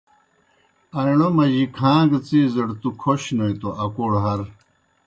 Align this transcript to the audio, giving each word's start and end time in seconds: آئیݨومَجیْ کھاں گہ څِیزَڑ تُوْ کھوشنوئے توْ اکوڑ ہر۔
آئیݨومَجیْ 0.99 1.63
کھاں 1.75 2.01
گہ 2.09 2.19
څِیزَڑ 2.27 2.67
تُوْ 2.81 2.89
کھوشنوئے 3.01 3.53
توْ 3.61 3.69
اکوڑ 3.83 4.11
ہر۔ 4.23 4.41